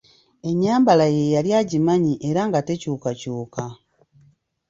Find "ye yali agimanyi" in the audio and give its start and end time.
1.15-2.13